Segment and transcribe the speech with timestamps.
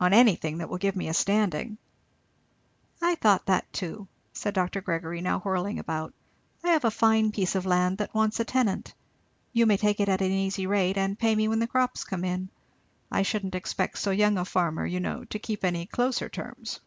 [0.00, 1.78] "On anything, that will give me a standing."
[3.00, 4.80] "I thought that too," said Dr.
[4.80, 6.12] Gregory, now whirling about.
[6.64, 8.94] "I have a fine piece of land that wants a tenant.
[9.52, 12.24] You may take it at an easy rate, and pay me when the crops come
[12.24, 12.48] in.
[13.12, 16.80] I shouldn't expect so young a farmer, you know, to keep any closer terms."